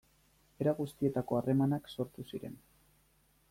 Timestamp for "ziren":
2.33-2.57